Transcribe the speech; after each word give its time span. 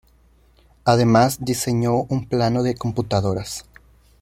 Además 0.83 1.37
diseñó 1.41 1.93
un 2.09 2.25
plano 2.25 2.63
de 2.63 2.73
computadoras. 2.73 3.65